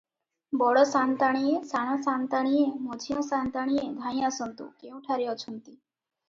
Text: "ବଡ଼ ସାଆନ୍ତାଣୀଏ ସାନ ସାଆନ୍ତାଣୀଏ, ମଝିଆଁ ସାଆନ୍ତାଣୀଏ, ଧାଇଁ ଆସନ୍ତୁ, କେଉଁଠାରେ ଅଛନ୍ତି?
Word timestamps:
"ବଡ଼ 0.59 0.85
ସାଆନ୍ତାଣୀଏ 0.93 1.59
ସାନ 1.71 1.97
ସାଆନ୍ତାଣୀଏ, 2.05 2.63
ମଝିଆଁ 2.87 3.27
ସାଆନ୍ତାଣୀଏ, 3.29 3.85
ଧାଇଁ 4.07 4.25
ଆସନ୍ତୁ, 4.31 4.69
କେଉଁଠାରେ 4.81 5.31
ଅଛନ୍ତି? 5.37 5.79